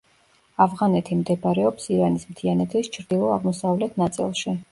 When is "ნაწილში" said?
4.05-4.55